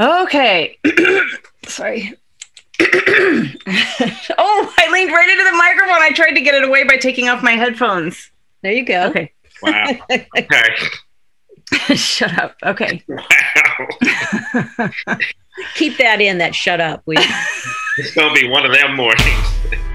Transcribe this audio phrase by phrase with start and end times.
[0.00, 0.78] Okay.
[1.66, 2.14] Sorry.
[2.80, 6.02] oh, I leaned right into the microphone.
[6.02, 8.30] I tried to get it away by taking off my headphones.
[8.62, 9.08] There you go.
[9.08, 9.32] Okay.
[9.62, 9.86] Wow.
[10.10, 10.74] Okay.
[11.94, 12.56] Shut up.
[12.64, 13.02] Okay.
[13.06, 13.18] Wow.
[15.74, 17.02] Keep that in, that shut up.
[17.06, 17.16] We,
[17.98, 19.26] It's gonna be one of them mornings.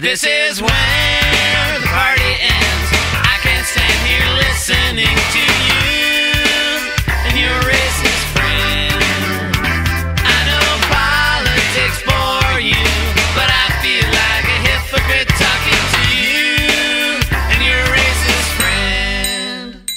[0.00, 2.88] This is where the party ends.
[3.20, 5.84] I can't stand here listening to you
[7.28, 8.96] and your racist friend.
[10.24, 12.80] I know politics bore you,
[13.36, 17.20] but I feel like a hypocrite talking to you
[17.52, 19.92] and your racist friend.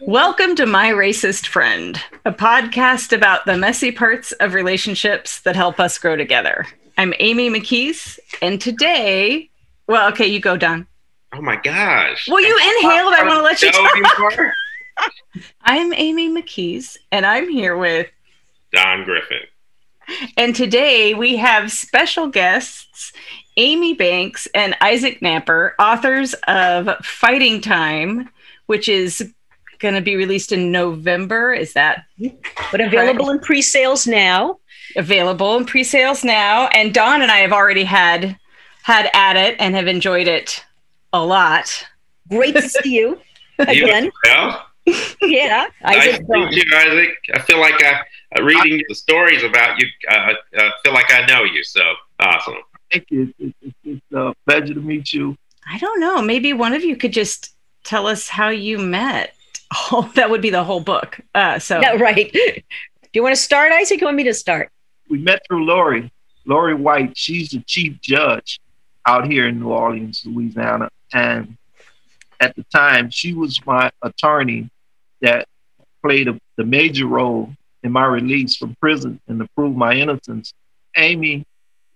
[0.00, 5.78] Welcome to My Racist Friend, a podcast about the messy parts of relationships that help
[5.78, 6.66] us grow together.
[6.98, 9.50] I'm Amy McKees, and today,
[9.86, 10.84] well, okay, you go, Don.
[11.32, 12.26] Oh my gosh.
[12.28, 13.14] Well, you inhaled.
[13.14, 14.52] I want to let you Know talk.
[15.62, 18.08] I'm Amy McKees, and I'm here with,
[18.72, 19.38] Don Griffin.
[20.36, 23.12] and today we have special guests
[23.56, 28.28] Amy Banks and Isaac Knapper, authors of Fighting Time,
[28.66, 29.32] which is
[29.78, 31.54] going to be released in November.
[31.54, 32.06] Is that
[32.72, 34.58] but available in pre-sales now.
[34.96, 38.36] Available in pre-sales now and Don and I have already had
[38.82, 40.64] had at it and have enjoyed it
[41.12, 41.86] a lot.
[42.28, 43.20] Great to see you
[43.58, 44.10] You again.
[44.24, 44.66] Well,
[45.22, 45.66] Yeah.
[45.82, 47.10] nice Isaac to meet you, Isaac.
[47.34, 48.00] I feel like I,
[48.38, 51.62] uh, reading the stories about you, uh, uh, feel like I know you.
[51.64, 51.82] So
[52.20, 52.54] awesome.
[52.90, 53.34] Thank you.
[53.38, 55.36] It's, it's, it's a pleasure to meet you.
[55.70, 59.34] I don't know, maybe one of you could just tell us how you met.
[59.90, 61.20] Oh, that would be the whole book.
[61.34, 62.32] Uh so Yeah, right.
[63.10, 64.00] Do you want to start, Isaac?
[64.00, 64.70] You want me to start?
[65.08, 66.12] We met through Laurie,
[66.44, 67.16] Laurie White.
[67.16, 68.60] She's the chief judge
[69.06, 70.90] out here in New Orleans, Louisiana.
[71.12, 71.56] And
[72.40, 74.70] at the time, she was my attorney
[75.22, 75.48] that
[76.02, 77.50] played a, the major role
[77.82, 80.52] in my release from prison and to prove my innocence.
[80.96, 81.44] Amy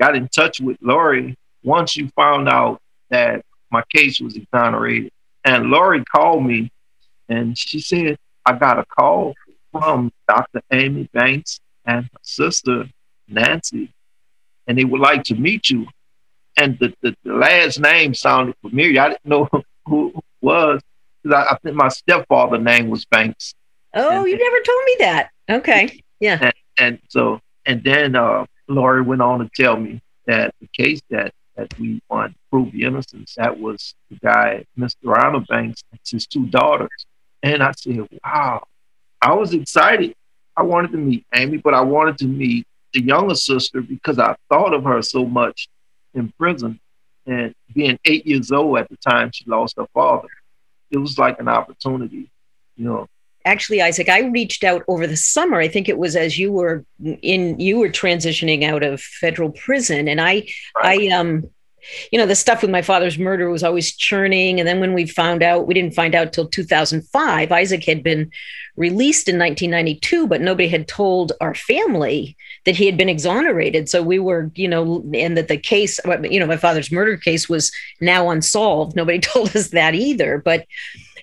[0.01, 5.13] got in touch with Laurie once you found out that my case was exonerated.
[5.45, 6.71] And Laurie called me
[7.29, 8.17] and she said,
[8.47, 9.35] I got a call
[9.71, 10.63] from Dr.
[10.73, 12.87] Amy Banks and her sister
[13.33, 13.93] Nancy,
[14.67, 15.87] and they would like to meet you.
[16.57, 19.01] And the, the, the last name sounded familiar.
[19.01, 19.49] I didn't know
[19.87, 20.81] who it was.
[21.27, 23.55] I, I think my stepfather name was Banks.
[23.95, 25.31] Oh, you never told me that.
[25.51, 26.03] Okay.
[26.21, 26.51] Yeah.
[26.79, 31.33] And so, and then uh, Laurie went on to tell me that the case that,
[31.57, 34.95] that we won to prove the innocence, that was the guy, Mr.
[35.05, 37.07] Ronald Banks, and his two daughters.
[37.43, 38.65] And I said, wow.
[39.21, 40.15] I was excited.
[40.57, 44.37] I wanted to meet Amy, but I wanted to meet the younger sister because I
[44.49, 45.69] thought of her so much
[46.15, 46.81] in prison.
[47.27, 50.29] And being eight years old at the time she lost her father,
[50.91, 52.31] it was like an opportunity,
[52.77, 53.07] you know.
[53.45, 55.59] Actually, Isaac, I reached out over the summer.
[55.59, 56.85] I think it was as you were
[57.23, 60.09] in you were transitioning out of federal prison.
[60.09, 61.51] And I I um
[62.11, 64.59] you know the stuff with my father's murder was always churning.
[64.59, 68.31] And then when we found out we didn't find out till 2005 isaac had been
[68.77, 73.89] released in 1992 but nobody had told our family that he had been exonerated.
[73.89, 77.49] So we were you know and that the case you know my father's murder case
[77.49, 78.97] was now unsolved.
[78.97, 80.39] Nobody told us that either.
[80.39, 80.67] But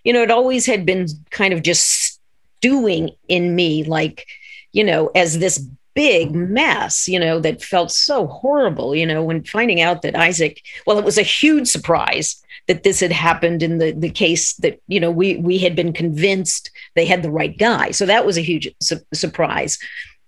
[0.03, 2.19] you know it always had been kind of just
[2.59, 4.25] stewing in me like
[4.74, 9.44] you know as this big mess, you know, that felt so horrible, you know, when
[9.44, 13.79] finding out that Isaac, well, it was a huge surprise that this had happened in
[13.79, 17.57] the, the case that, you know, we, we had been convinced they had the right
[17.57, 17.91] guy.
[17.91, 19.79] So that was a huge su- surprise.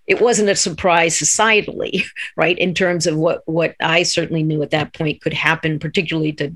[0.08, 2.04] It wasn't a surprise societally,
[2.36, 2.58] right?
[2.58, 6.52] In terms of what, what I certainly knew at that point could happen, particularly to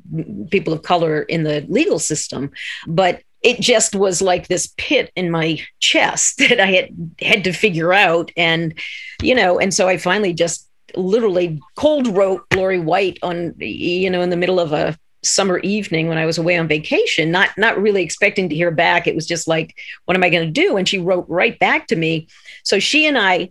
[0.49, 2.51] people of color in the legal system.
[2.87, 6.89] But it just was like this pit in my chest that I had
[7.22, 8.31] had to figure out.
[8.35, 8.73] And,
[9.22, 14.22] you know, and so I finally just literally cold wrote Laurie White on, you know,
[14.22, 17.79] in the middle of a summer evening when I was away on vacation, not not
[17.79, 19.05] really expecting to hear back.
[19.05, 19.75] It was just like,
[20.05, 20.78] what am I going to do?
[20.78, 22.28] And she wrote right back to me.
[22.64, 23.49] So she and I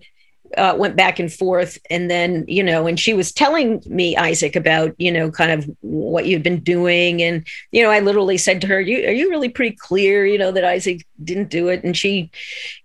[0.57, 4.55] uh, went back and forth and then you know and she was telling me isaac
[4.55, 8.61] about you know kind of what you've been doing and you know i literally said
[8.61, 11.83] to her you are you really pretty clear you know that isaac didn't do it
[11.83, 12.31] and she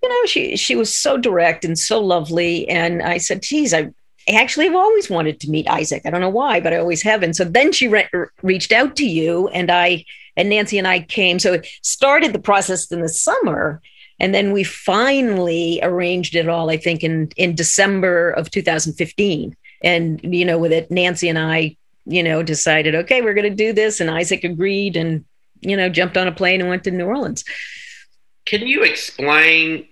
[0.01, 3.91] you know she she was so direct and so lovely and i said geez i
[4.27, 6.03] I actually have always wanted to meet Isaac.
[6.05, 7.23] I don't know why, but I always have.
[7.23, 8.07] And so then she re-
[8.43, 10.05] reached out to you, and I
[10.37, 11.39] and Nancy and I came.
[11.39, 13.81] So it started the process in the summer,
[14.19, 16.69] and then we finally arranged it all.
[16.69, 19.55] I think in in December of 2015.
[19.81, 23.55] And, you know, with it, Nancy and I, you know, decided, okay, we're going to
[23.55, 23.99] do this.
[23.99, 25.23] And Isaac agreed and,
[25.61, 27.45] you know, jumped on a plane and went to New Orleans.
[28.45, 29.87] Can you explain?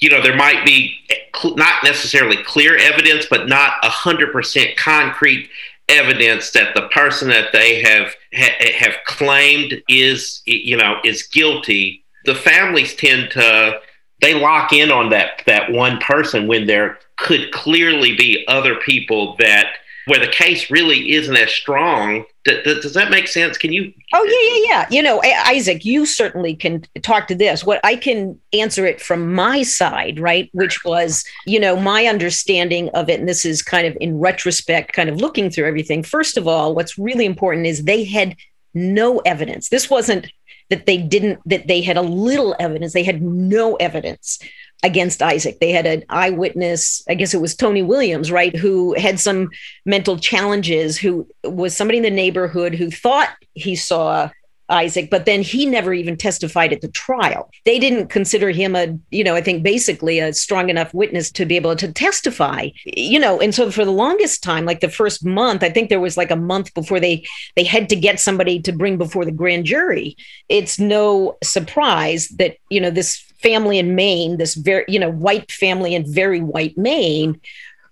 [0.00, 0.96] You know, there might be
[1.44, 5.50] not necessarily clear evidence, but not hundred percent concrete
[5.88, 11.99] evidence that the person that they have ha- have claimed is you know is guilty.
[12.24, 13.80] The families tend to
[14.20, 19.36] they lock in on that that one person when there could clearly be other people
[19.38, 19.66] that
[20.06, 22.24] where the case really isn't as strong.
[22.44, 23.58] Does, does that make sense?
[23.58, 23.92] Can you?
[24.12, 24.96] Oh yeah, yeah, yeah.
[24.96, 27.64] You know, Isaac, you certainly can talk to this.
[27.64, 30.48] What I can answer it from my side, right?
[30.52, 34.94] Which was, you know, my understanding of it, and this is kind of in retrospect,
[34.94, 36.02] kind of looking through everything.
[36.02, 38.36] First of all, what's really important is they had
[38.74, 39.68] no evidence.
[39.68, 40.32] This wasn't
[40.70, 42.92] that they didn't that they had a little evidence.
[42.92, 44.38] They had no evidence
[44.82, 45.58] against Isaac.
[45.60, 49.50] They had an eyewitness, I guess it was Tony Williams, right, who had some
[49.84, 54.30] mental challenges, who was somebody in the neighborhood who thought he saw
[54.70, 57.50] Isaac, but then he never even testified at the trial.
[57.64, 61.44] They didn't consider him a, you know, I think basically a strong enough witness to
[61.44, 62.68] be able to testify.
[62.84, 66.00] You know, and so for the longest time, like the first month, I think there
[66.00, 67.26] was like a month before they
[67.56, 70.16] they had to get somebody to bring before the grand jury.
[70.48, 75.50] It's no surprise that, you know, this family in Maine, this very, you know, white
[75.50, 77.40] family in very white Maine,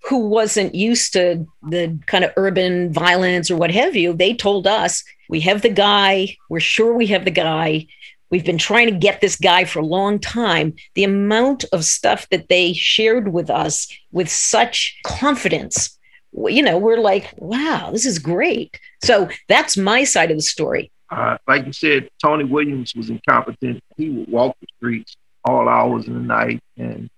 [0.03, 4.65] who wasn't used to the kind of urban violence or what have you, they told
[4.67, 7.85] us, we have the guy, we're sure we have the guy.
[8.31, 10.73] We've been trying to get this guy for a long time.
[10.95, 15.97] The amount of stuff that they shared with us with such confidence,
[16.33, 18.79] you know, we're like, wow, this is great.
[19.03, 20.91] So that's my side of the story.
[21.11, 23.83] Uh, like you said, Tony Williams was incompetent.
[23.97, 25.15] He would walk the streets
[25.45, 27.09] all hours of the night, and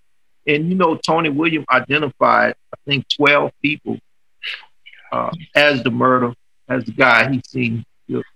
[0.47, 3.97] and you know Tony Williams identified I think twelve people
[5.11, 6.33] uh, as the murder
[6.69, 7.85] as the guy he seen,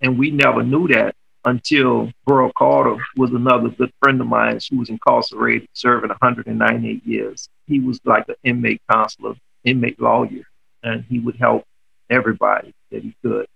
[0.00, 1.14] and we never knew that
[1.44, 7.48] until Burl Carter was another good friend of mine who was incarcerated, serving 198 years.
[7.66, 9.34] He was like an inmate counselor,
[9.64, 10.42] inmate lawyer,
[10.82, 11.64] and he would help
[12.10, 13.46] everybody that he could.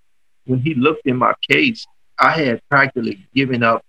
[0.46, 1.84] When he looked in my case,
[2.18, 3.84] I had practically given up.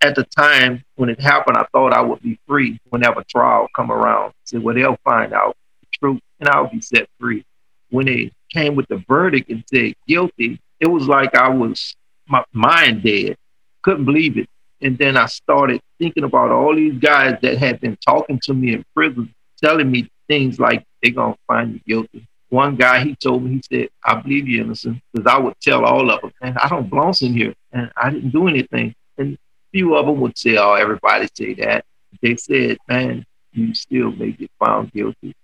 [0.00, 3.90] At the time when it happened, I thought I would be free whenever trial come
[3.90, 4.34] around.
[4.44, 7.44] Said, well, they'll find out the truth and I'll be set free.
[7.90, 11.96] When they came with the verdict and said guilty, it was like I was
[12.28, 13.36] my mind dead.
[13.82, 14.48] Couldn't believe it.
[14.82, 18.74] And then I started thinking about all these guys that had been talking to me
[18.74, 22.26] in prison, telling me things like they're gonna find you guilty.
[22.50, 25.86] One guy he told me, he said, I believe you innocent, because I would tell
[25.86, 28.94] all of them, man, I don't belong in here and I didn't do anything.
[29.16, 29.38] And a
[29.72, 31.86] few of them would say, Oh, everybody say that.
[32.20, 35.34] They said, Man, you still may get found guilty.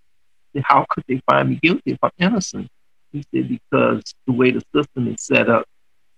[0.62, 2.68] How could they find me guilty if I'm innocent?
[3.12, 5.66] He said, Because the way the system is set up,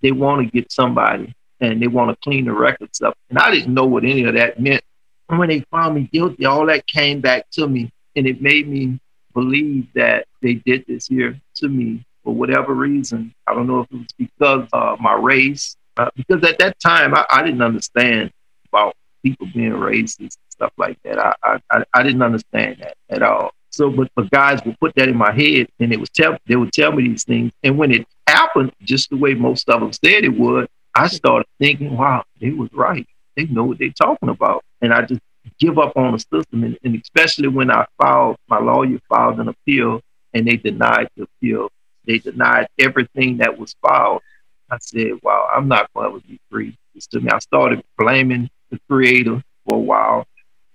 [0.01, 3.15] they want to get somebody and they want to clean the records up.
[3.31, 4.83] And I didn't know what any of that meant.
[5.29, 8.69] And when they found me guilty, all that came back to me and it made
[8.69, 8.99] me
[9.33, 13.35] believe that they did this here to me for whatever reason.
[13.47, 17.15] I don't know if it was because of my race, uh, because at that time
[17.15, 18.31] I, I, didn't understand
[18.69, 21.19] about people being racist and stuff like that.
[21.19, 23.53] I, I, I didn't understand that at all.
[23.73, 26.57] So, but, but guys would put that in my head, and they would tell they
[26.57, 27.53] would tell me these things.
[27.63, 31.47] And when it happened, just the way most of them said it would, I started
[31.59, 33.07] thinking, "Wow, they was right.
[33.37, 35.23] They know what they're talking about." And I just
[35.59, 39.49] give up on the system, and, and especially when I filed, my lawyer filed an
[39.49, 40.03] appeal,
[40.35, 41.71] and they denied the appeal.
[42.07, 44.23] They denied everything that was filed.
[44.71, 48.51] I said, "Wow, I'm not going to be free." It's to me, I started blaming
[48.71, 50.27] the Creator for a while.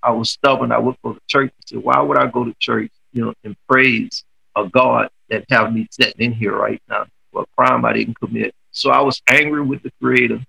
[0.08, 0.72] I was stubborn.
[0.72, 1.52] I went go to church.
[1.52, 4.24] I said, "Why would I go to church, you know, and praise
[4.56, 8.20] a God that have me sitting in here right now for a crime I didn't
[8.20, 10.40] commit?" So I was angry with the Creator,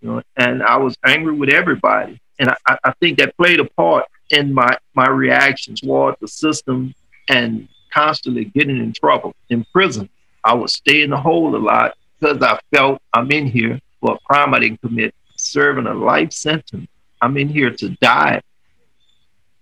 [0.00, 3.64] you know, and I was angry with everybody and I, I think that played a
[3.64, 6.94] part in my my reaction toward the system
[7.28, 10.08] and constantly getting in trouble in prison.
[10.44, 14.14] I would stay in the hole a lot because I felt I'm in here for
[14.14, 16.88] a crime I didn't commit, serving a life sentence.
[17.22, 18.42] I'm in here to die.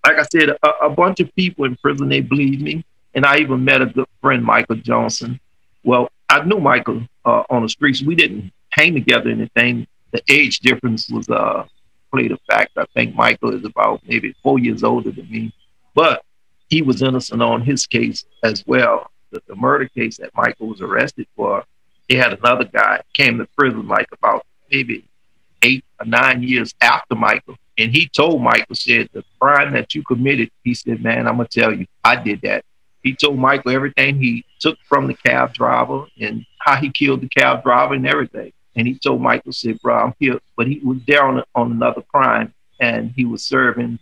[0.04, 2.84] Like I said, a, a bunch of people in prison they believe me,
[3.14, 5.40] and I even met a good friend, Michael Johnson.
[5.82, 8.02] Well, I knew Michael uh, on the streets.
[8.02, 9.87] We didn't hang together anything.
[10.12, 11.64] The age difference was uh,
[12.12, 12.82] played a factor.
[12.82, 15.52] I think Michael is about maybe four years older than me,
[15.94, 16.23] but
[16.68, 19.11] he was innocent on his case as well.
[19.30, 21.64] The, the murder case that Michael was arrested for,
[22.08, 25.04] they had another guy came to prison like about maybe
[25.62, 27.56] eight or nine years after Michael.
[27.76, 31.48] And he told Michael, said, the crime that you committed, he said, man, I'm going
[31.48, 32.64] to tell you, I did that.
[33.02, 37.28] He told Michael everything he took from the cab driver and how he killed the
[37.28, 38.52] cab driver and everything.
[38.76, 40.40] And he told Michael, said, bro, I'm here.
[40.56, 43.98] But he was there on, on another crime and he was serving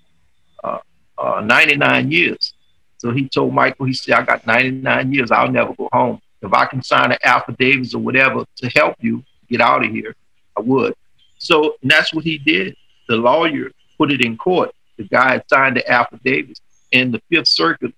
[0.62, 0.78] uh,
[1.18, 2.54] uh, 99 years.
[2.98, 5.30] So he told Michael, he said, I got 99 years.
[5.30, 6.20] I'll never go home.
[6.40, 10.14] If I can sign an affidavit or whatever to help you get out of here,
[10.56, 10.94] I would.
[11.38, 12.76] So that's what he did.
[13.08, 14.70] The lawyer put it in court.
[14.96, 16.58] The guy signed the affidavit.
[16.92, 17.94] And the Fifth Circuit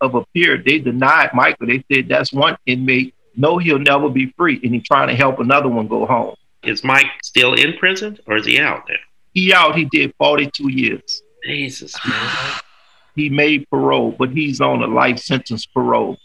[0.00, 1.66] of Appeal, they denied Michael.
[1.66, 3.14] They said that's one inmate.
[3.36, 4.60] No, he'll never be free.
[4.62, 6.34] And he's trying to help another one go home.
[6.62, 8.98] Is Mike still in prison or is he out there?
[9.32, 11.22] He out, he did 42 years.
[11.44, 12.60] Jesus, man.
[13.16, 16.16] He made parole, but he's on a life sentence parole.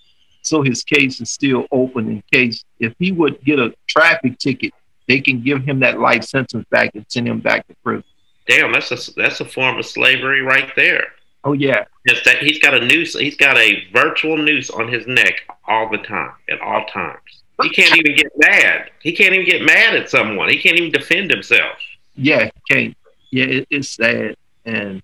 [0.43, 4.71] So his case is still open in case if he would get a traffic ticket,
[5.07, 8.05] they can give him that life sentence back and send him back to prison.
[8.47, 11.07] Damn, that's a that's a form of slavery right there.
[11.43, 11.85] Oh yeah.
[12.05, 13.13] It's that he's got a noose.
[13.17, 17.19] He's got a virtual noose on his neck all the time, at all times.
[17.63, 18.91] He can't even get mad.
[19.01, 20.49] He can't even get mad at someone.
[20.49, 21.77] He can't even defend himself.
[22.15, 22.97] Yeah, he can't.
[23.31, 24.35] Yeah, it, it's sad
[24.65, 25.01] and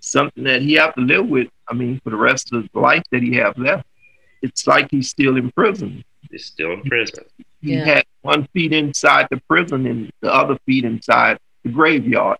[0.00, 1.48] something that he have to live with.
[1.68, 3.86] I mean, for the rest of the life that he have left,
[4.42, 6.04] it's like he's still in prison.
[6.30, 7.24] He's still in prison.
[7.60, 7.84] He Yeah.
[7.84, 12.38] had one feet inside the prison and the other feet inside the graveyard.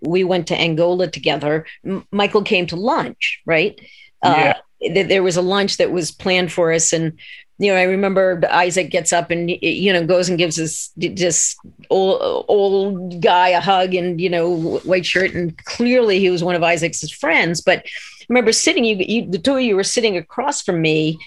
[0.00, 1.66] We went to Angola together.
[1.84, 3.80] M- Michael came to lunch, right?
[4.24, 4.54] Yeah.
[4.82, 7.18] Uh, th- there was a lunch that was planned for us, and
[7.58, 11.56] you know, I remember Isaac gets up and you know goes and gives this this
[11.90, 16.54] old old guy a hug, and you know, white shirt, and clearly he was one
[16.56, 17.60] of Isaac's friends.
[17.60, 21.18] But I remember sitting, you, you the two of you were sitting across from me,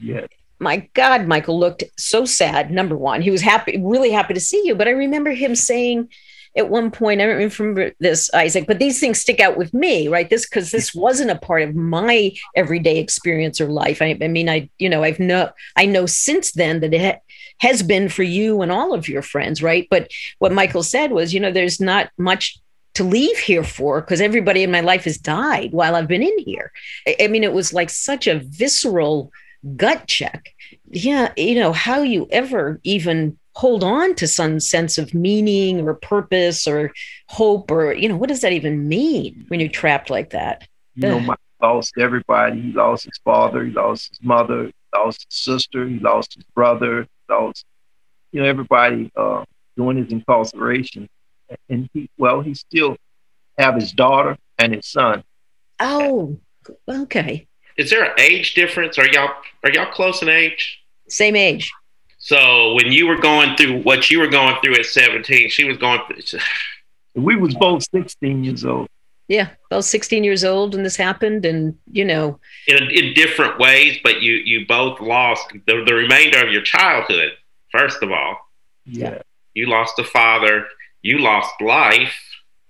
[0.00, 0.26] Yeah.
[0.58, 2.70] my God, Michael looked so sad.
[2.70, 4.74] Number one, he was happy, really happy to see you.
[4.74, 6.08] But I remember him saying
[6.56, 10.08] at one point, I don't remember this, Isaac, but these things stick out with me,
[10.08, 10.28] right?
[10.28, 14.02] This because this wasn't a part of my everyday experience or life.
[14.02, 17.20] I, I mean, I, you know, I've know I know since then that it ha-
[17.60, 19.86] has been for you and all of your friends, right?
[19.90, 22.58] But what Michael said was, you know, there's not much
[22.94, 26.38] to leave here for because everybody in my life has died while I've been in
[26.40, 26.72] here.
[27.06, 29.30] I, I mean, it was like such a visceral
[29.76, 30.54] gut check.
[30.90, 35.92] Yeah, you know, how you ever even hold on to some sense of meaning or
[35.92, 36.92] purpose or
[37.26, 40.68] hope or, you know, what does that even mean when you're trapped like that?
[40.94, 41.26] You know, Yeah.
[41.26, 42.60] Mike lost everybody.
[42.60, 43.64] He lost his father.
[43.64, 44.66] He lost his mother.
[44.66, 45.88] He lost his sister.
[45.88, 47.02] He lost his brother.
[47.02, 47.64] He lost,
[48.30, 49.44] you know, everybody uh,
[49.76, 51.08] during his incarceration.
[51.68, 52.96] And he, well, he still
[53.58, 55.24] have his daughter and his son.
[55.80, 56.38] Oh,
[56.88, 57.48] okay.
[57.76, 58.98] Is there an age difference?
[58.98, 59.30] Are y'all
[59.64, 60.78] are y'all close in age?
[61.08, 61.72] Same age.
[62.28, 65.78] So when you were going through what you were going through at 17, she was
[65.78, 66.38] going through
[67.14, 68.86] We was both 16 years old.
[69.28, 71.46] Yeah, I was 16 years old when this happened.
[71.46, 76.46] And, you know, in, in different ways, but you you both lost the, the remainder
[76.46, 77.32] of your childhood.
[77.72, 78.36] First of all,
[78.84, 79.22] Yeah.
[79.54, 80.66] you lost a father,
[81.00, 82.14] you lost life.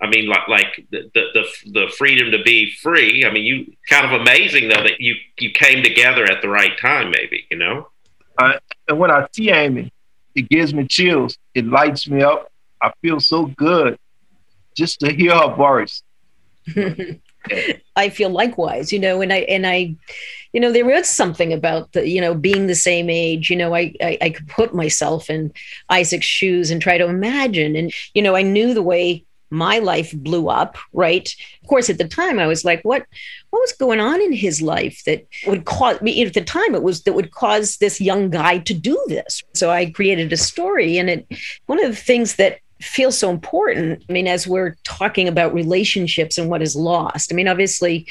[0.00, 3.24] I mean, like like the, the the the freedom to be free.
[3.26, 6.78] I mean, you kind of amazing though that you you came together at the right
[6.80, 7.10] time.
[7.10, 7.88] Maybe you know.
[8.38, 8.54] Uh,
[8.88, 9.92] and when I see Amy,
[10.34, 11.36] it gives me chills.
[11.54, 12.50] It lights me up.
[12.80, 13.98] I feel so good
[14.76, 16.02] just to hear her voice.
[17.96, 19.96] I feel likewise, you know, and I and I,
[20.52, 23.50] you know, there is something about the, you know, being the same age.
[23.50, 25.52] You know, I, I I could put myself in
[25.88, 30.12] Isaac's shoes and try to imagine, and you know, I knew the way my life
[30.12, 30.76] blew up.
[30.92, 33.06] Right, of course, at the time, I was like, what
[33.50, 36.24] what was going on in his life that would cause me?
[36.24, 39.42] At the time, it was that would cause this young guy to do this.
[39.54, 41.26] So I created a story, and it
[41.66, 44.04] one of the things that feels so important.
[44.08, 48.06] I mean, as we're talking about relationships and what is lost, I mean, obviously,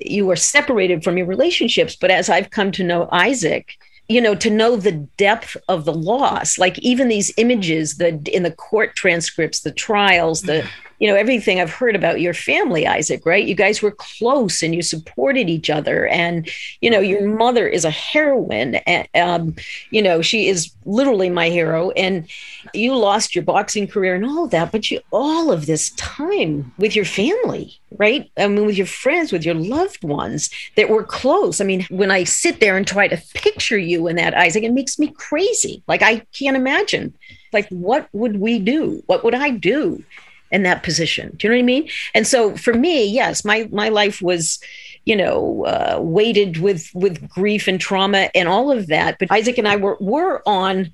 [0.00, 3.76] you are separated from your relationships, but as I've come to know Isaac,
[4.08, 8.42] you know, to know the depth of the loss, like even these images, the in
[8.42, 10.68] the court transcripts, the trials, the
[11.02, 13.26] you know everything I've heard about your family, Isaac.
[13.26, 13.44] Right?
[13.44, 16.48] You guys were close and you supported each other, and
[16.80, 18.76] you know your mother is a heroine.
[18.86, 19.56] And, um,
[19.90, 22.28] you know she is literally my hero, and
[22.72, 26.72] you lost your boxing career and all of that, but you all of this time
[26.78, 28.30] with your family, right?
[28.36, 31.60] I mean, with your friends, with your loved ones that were close.
[31.60, 34.72] I mean, when I sit there and try to picture you in that, Isaac, it
[34.72, 35.82] makes me crazy.
[35.88, 37.12] Like I can't imagine.
[37.52, 39.02] Like, what would we do?
[39.06, 40.04] What would I do
[40.52, 41.34] in that position?
[41.36, 41.88] Do you know what I mean?
[42.14, 44.60] And so for me, yes, my my life was
[45.04, 49.58] you know uh, weighted with with grief and trauma and all of that but isaac
[49.58, 50.92] and i were were on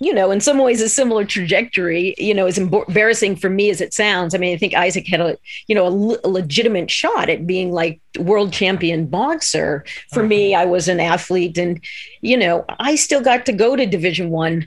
[0.00, 2.14] you know, in some ways, a similar trajectory.
[2.18, 4.34] You know, as embarrassing for me as it sounds.
[4.34, 7.46] I mean, I think Isaac had a, you know, a, le- a legitimate shot at
[7.46, 9.84] being like world champion boxer.
[10.12, 11.82] For me, I was an athlete, and
[12.20, 14.66] you know, I still got to go to Division One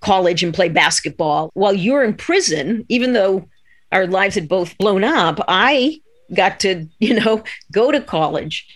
[0.00, 2.84] college and play basketball while you're in prison.
[2.88, 3.48] Even though
[3.92, 6.00] our lives had both blown up, I
[6.34, 8.66] got to, you know, go to college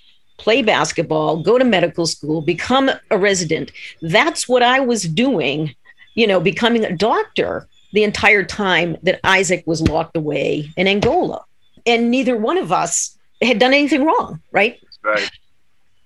[0.40, 3.70] play basketball, go to medical school, become a resident.
[4.00, 5.74] That's what I was doing,
[6.14, 11.44] you know, becoming a doctor the entire time that Isaac was locked away in Angola.
[11.84, 14.78] And neither one of us had done anything wrong, right?
[14.82, 15.30] That's right.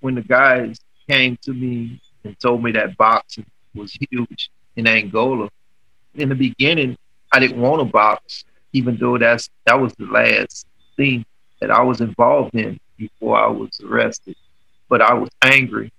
[0.01, 5.49] When the guys came to me and told me that boxing was huge in Angola,
[6.17, 6.97] in the beginning,
[7.31, 10.67] I didn't want to box, even though that's that was the last
[10.97, 11.25] thing
[11.61, 14.37] that I was involved in before I was arrested.
[14.91, 15.91] But I was angry,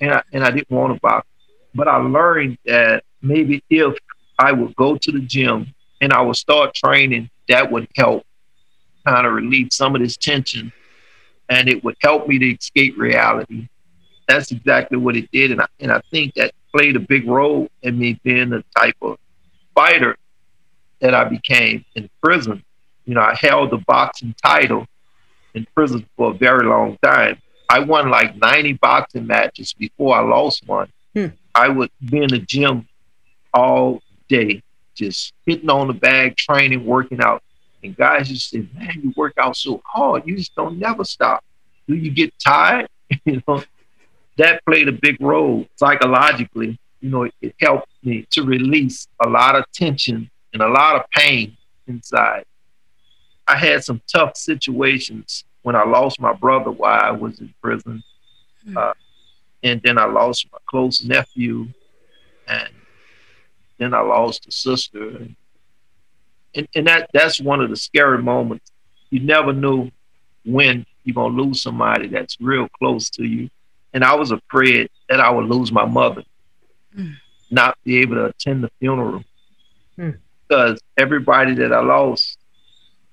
[0.00, 1.26] and I, and I didn't want to box.
[1.74, 3.98] But I learned that maybe if
[4.38, 8.24] I would go to the gym and I would start training, that would help
[9.06, 10.72] kind of relieve some of this tension,
[11.48, 13.68] and it would help me to escape reality.
[14.26, 17.68] That's exactly what it did, and I, and I think that played a big role
[17.82, 19.18] in me being the type of
[19.74, 20.16] fighter
[21.00, 22.62] that I became in prison.
[23.04, 24.86] You know, I held the boxing title
[25.54, 27.38] in prison for a very long time.
[27.68, 30.90] I won like 90 boxing matches before I lost one.
[31.14, 31.26] Hmm.
[31.54, 32.88] I would be in the gym
[33.52, 34.62] all day,
[34.94, 37.42] just hitting on the bag, training, working out.
[37.82, 40.26] And guys just say, man, you work out so hard.
[40.26, 41.42] You just don't never stop.
[41.88, 42.88] Do you get tired?
[43.24, 43.62] you know,
[44.36, 46.78] that played a big role psychologically.
[47.00, 50.96] You know, it, it helped me to release a lot of tension and a lot
[50.96, 52.44] of pain inside.
[53.46, 58.02] I had some tough situations when I lost my brother while I was in prison.
[58.64, 58.76] Hmm.
[58.76, 58.92] Uh,
[59.62, 61.68] and then I lost my close nephew.
[62.48, 62.68] And
[63.78, 65.08] then I lost a sister.
[65.08, 65.36] And,
[66.54, 68.70] and, and that, that's one of the scary moments.
[69.10, 69.90] You never know
[70.44, 73.50] when you're going to lose somebody that's real close to you.
[73.92, 76.22] And I was afraid that I would lose my mother,
[76.96, 77.14] Mm.
[77.52, 79.22] not be able to attend the funeral.
[80.50, 82.36] Because everybody that I lost,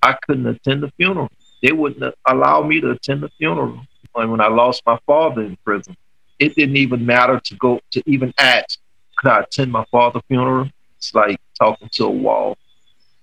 [0.02, 1.30] I couldn't attend the funeral.
[1.62, 3.80] They wouldn't allow me to attend the funeral.
[4.16, 5.96] And when I lost my father in prison,
[6.40, 8.80] it didn't even matter to go to even ask,
[9.18, 10.68] could I attend my father's funeral?
[10.98, 12.58] It's like talking to a wall.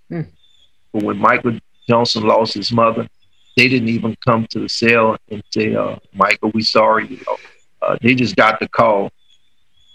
[0.09, 0.23] Hmm.
[0.93, 3.09] But when Michael Johnson lost his mother,
[3.57, 7.09] they didn't even come to the cell and say, uh, Michael, we sorry.
[7.09, 7.37] You know,
[7.83, 9.11] uh, they just got the call.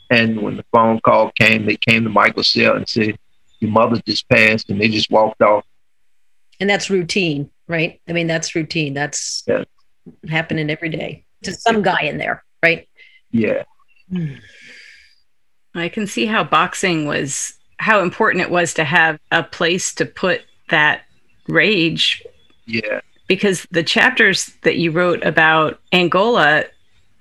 [0.10, 3.17] And when the phone call came, they came to Michael's cell and said,
[3.60, 5.65] your mother just passed, and they just walked off.
[6.60, 8.00] And that's routine, right?
[8.08, 8.93] I mean, that's routine.
[8.93, 9.63] That's Yeah.
[10.30, 12.88] happening every day to some guy in there, right?
[13.32, 13.63] Yeah.
[14.12, 14.36] Hmm.
[15.76, 20.06] I can see how boxing was how important it was to have a place to
[20.06, 21.04] put that
[21.48, 22.22] rage
[22.65, 23.00] Yeah.
[23.28, 26.65] because the chapters that you wrote about Angola,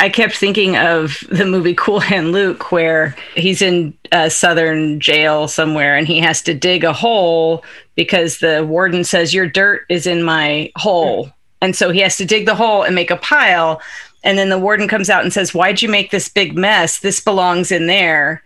[0.01, 5.49] I kept thinking of the movie Cool Hand Luke, where he's in a southern jail
[5.49, 10.07] somewhere and he has to dig a hole because the warden says, Your dirt is
[10.07, 11.25] in my hole.
[11.25, 11.31] Hmm.
[11.61, 13.83] And so he has to dig the hole and make a pile.
[14.23, 17.01] And then the warden comes out and says, Why'd you make this big mess?
[17.01, 18.43] This belongs in there.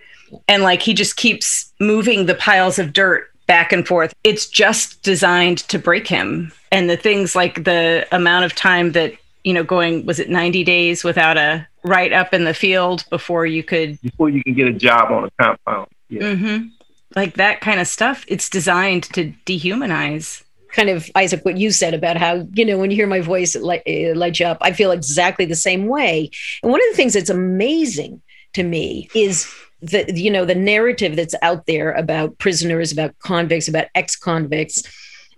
[0.49, 4.15] And like he just keeps moving the piles of dirt back and forth.
[4.25, 6.53] It's just designed to break him.
[6.71, 9.13] And the things like the amount of time that,
[9.45, 13.45] you know, going, was it 90 days without a write up in the field before
[13.47, 15.89] you could, Before you can get a job on a compound.
[16.09, 16.23] Yeah.
[16.35, 16.71] Mhm.
[17.17, 20.43] like that kind of stuff, it's designed to dehumanize.
[20.73, 23.55] kind of Isaac, what you said about how you know when you hear my voice
[23.55, 24.57] it light, it lights you up.
[24.63, 26.31] I feel exactly the same way.
[26.63, 28.23] And one of the things that's amazing
[28.55, 29.47] to me is
[29.83, 34.83] the you know the narrative that's out there about prisoners, about convicts, about ex-convicts,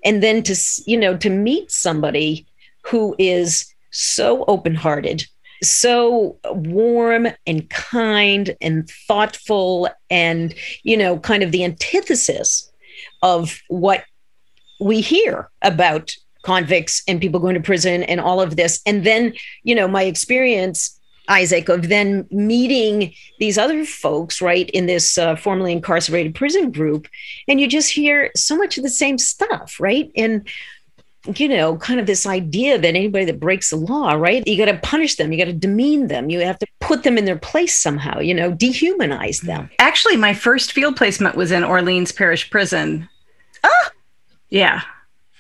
[0.04, 0.54] and then to
[0.86, 2.46] you know to meet somebody
[2.82, 5.24] who is so open-hearted
[5.62, 12.70] so warm and kind and thoughtful and you know kind of the antithesis
[13.22, 14.04] of what
[14.80, 18.80] we hear about convicts and people going to prison and all of this.
[18.86, 24.84] And then you know my experience isaac of then meeting these other folks right in
[24.84, 27.08] this uh, formerly incarcerated prison group
[27.48, 30.10] and you just hear so much of the same stuff right?
[30.16, 30.46] And
[31.36, 34.70] you know kind of this idea that anybody that breaks the law right you got
[34.70, 37.38] to punish them you got to demean them you have to put them in their
[37.38, 42.50] place somehow you know dehumanize them Actually, my first field placement was in Orleans Parish
[42.50, 43.08] Prison.
[43.62, 43.90] Ah,
[44.48, 44.82] yeah.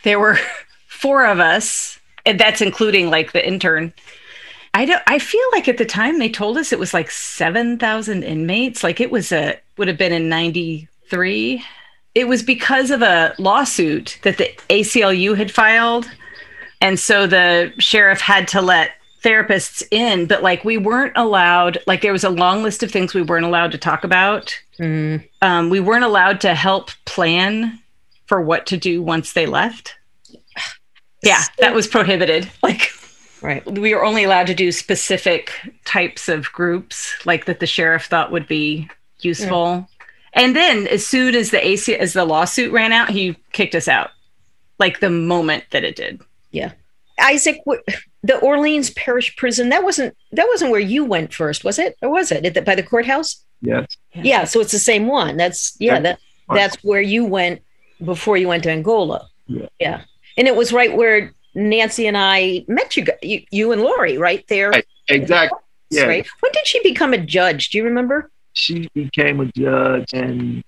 [0.02, 0.38] There were
[0.86, 3.92] four of us, and that's including like the intern.
[4.74, 5.02] I don't.
[5.06, 8.84] I feel like at the time they told us it was like seven thousand inmates.
[8.84, 11.64] Like it was a would have been in '93.
[12.14, 16.08] It was because of a lawsuit that the ACLU had filed,
[16.80, 20.26] and so the sheriff had to let therapists in.
[20.26, 21.78] But like we weren't allowed.
[21.86, 24.54] Like there was a long list of things we weren't allowed to talk about.
[24.78, 27.80] Mm, Um, we weren't allowed to help plan
[28.26, 29.94] for what to do once they left.
[31.22, 32.50] Yeah, that was prohibited.
[32.62, 32.90] Like
[33.42, 33.64] right.
[33.78, 35.52] we were only allowed to do specific
[35.84, 38.88] types of groups like that the sheriff thought would be
[39.20, 39.88] useful
[40.34, 43.88] and then as soon as the AC as the lawsuit ran out he kicked us
[43.88, 44.10] out
[44.78, 46.20] like the moment that it did
[46.50, 46.72] Yeah.
[47.20, 47.60] Isaac,
[48.24, 51.96] the Orleans Parish Prison, that wasn't that wasn't where you went first, was it?
[52.02, 52.44] Or was it?
[52.44, 53.44] At the, by the courthouse?
[53.62, 53.86] Yes.
[54.14, 54.44] Yeah.
[54.44, 55.36] so it's the same one.
[55.36, 56.18] That's yeah, that
[56.52, 57.62] that's where you went
[58.04, 59.28] before you went to Angola.
[59.46, 59.68] Yeah.
[59.78, 60.00] Yeah.
[60.36, 64.44] And it was right where Nancy and I met you, you, you and Laurie, right
[64.48, 64.70] there.
[64.70, 64.86] Right.
[65.08, 65.58] Exactly.
[65.90, 66.06] Yeah.
[66.06, 66.26] Right.
[66.40, 67.68] When did she become a judge?
[67.70, 68.28] Do you remember?
[68.54, 70.64] She became a judge in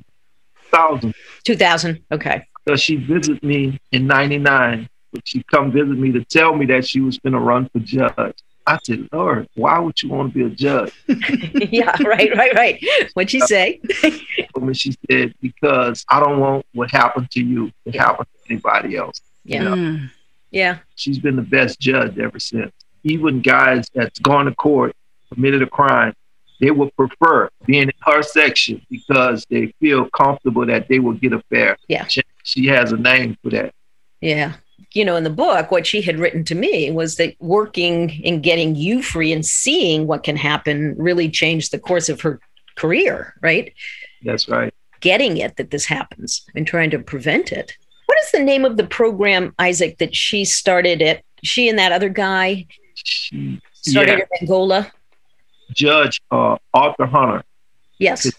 [0.71, 1.15] thousand.
[1.45, 2.05] 2000.
[2.13, 2.47] Okay.
[2.69, 4.89] So she visited me in '99.
[5.25, 8.37] She come visit me to tell me that she was going to run for judge.
[8.67, 10.93] I said, Lord, why would you want to be a judge?
[11.73, 11.97] yeah.
[12.03, 12.37] Right.
[12.37, 12.53] Right.
[12.55, 12.85] Right.
[13.15, 13.81] What'd she say?
[14.57, 18.97] And she said, because I don't want what happened to you to happen to anybody
[18.97, 19.21] else.
[19.45, 19.65] Yeah.
[19.65, 20.11] Mm.
[20.51, 20.79] Yeah.
[20.97, 22.73] She's been the best judge ever since.
[23.05, 24.97] Even guys that's gone to court,
[25.33, 26.15] committed a crime,
[26.61, 31.33] they would prefer being in her section because they feel comfortable that they will get
[31.33, 31.77] a fair.
[31.89, 32.07] Yeah.
[32.07, 33.75] She, she has a name for that.
[34.21, 34.55] Yeah.
[34.93, 38.43] You know, in the book, what she had written to me was that working and
[38.43, 42.41] getting you free and seeing what can happen really changed the course of her
[42.77, 43.73] career, right?
[44.25, 44.73] That's right.
[45.01, 47.77] Getting it that this happens and trying to prevent it.
[48.07, 51.23] What is the name of the program, Isaac, that she started at?
[51.43, 54.91] She and that other guy She, started yeah, in Angola?
[55.73, 57.43] Judge uh, Arthur Hunter.
[57.99, 58.31] Yes.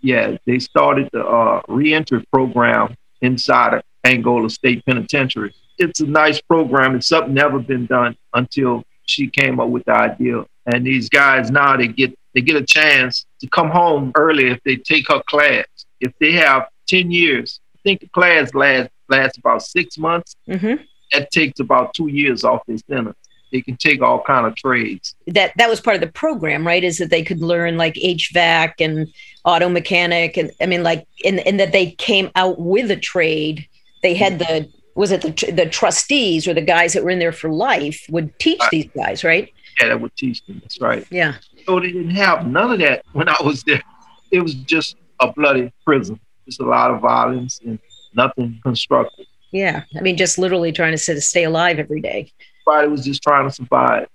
[0.00, 5.54] Yeah, they started the uh, reentry program inside of Angola State Penitentiary.
[5.78, 6.94] It's a nice program.
[6.96, 10.44] It's something never been done until she came up with the idea.
[10.66, 14.60] And these guys now they get they get a chance to come home early if
[14.64, 15.66] they take her class.
[16.00, 20.36] If they have ten years, I think the class lasts lasts about six months.
[20.46, 20.74] hmm
[21.12, 23.16] That takes about two years off their sentence.
[23.52, 25.14] They can take all kind of trades.
[25.26, 26.82] That that was part of the program, right?
[26.82, 29.12] Is that they could learn like HVAC and
[29.44, 33.66] auto mechanic, and I mean, like, and and that they came out with a trade.
[34.02, 37.32] They had the was it the the trustees or the guys that were in there
[37.32, 39.52] for life would teach these guys, right?
[39.80, 40.60] Yeah, that would teach them.
[40.60, 41.06] That's right.
[41.10, 41.34] Yeah.
[41.66, 43.82] So they didn't have none of that when I was there.
[44.30, 46.18] It was just a bloody prison.
[46.46, 47.78] Just a lot of violence and
[48.14, 49.26] nothing constructive.
[49.52, 49.84] Yeah.
[49.96, 52.32] I mean, just literally trying to stay alive every day.
[52.66, 54.08] Everybody was just trying to survive.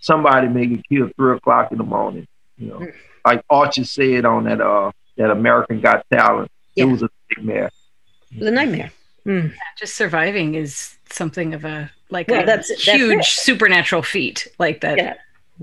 [0.00, 2.26] Somebody may get killed three o'clock in the morning.
[2.58, 2.86] You know,
[3.24, 6.50] like Archie said on that uh that American Got Talent.
[6.74, 6.84] Yeah.
[6.84, 7.70] It was a nightmare.
[8.32, 8.92] It was a nightmare.
[9.26, 9.52] Mm.
[9.76, 13.24] just surviving is something of a like Well, a that's- that's huge it.
[13.24, 15.14] supernatural feat like that Yeah.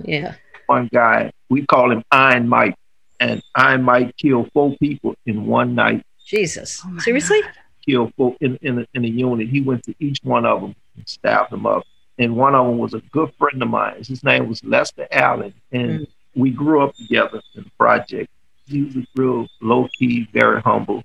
[0.04, 0.36] Yeah.
[0.66, 2.76] One guy, we call him Iron Mike,
[3.22, 6.06] and Iron Mike killed four people in one night.
[6.26, 6.82] Jesus.
[6.86, 7.42] Oh Seriously?
[7.42, 7.52] God.
[7.88, 9.48] killed four in, in, a, in a unit.
[9.50, 11.84] He went to each one of them and stabbed them up.
[12.20, 14.04] And one of them was a good friend of mine.
[14.08, 15.54] His name was Lester Allen.
[15.72, 16.08] And Mm.
[16.36, 18.30] we grew up together in the project.
[18.68, 21.04] He was real low key, very humble.